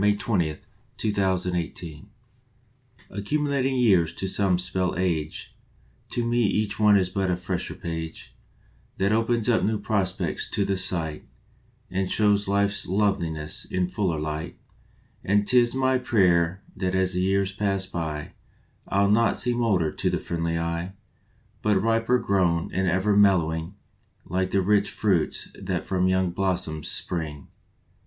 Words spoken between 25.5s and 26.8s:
that from young blos